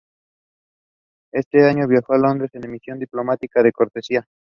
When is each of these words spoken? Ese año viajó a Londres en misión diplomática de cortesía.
Ese 1.31 1.63
año 1.63 1.87
viajó 1.87 2.13
a 2.13 2.17
Londres 2.17 2.49
en 2.55 2.71
misión 2.71 2.97
diplomática 2.97 3.61
de 3.61 3.71
cortesía. 3.71 4.27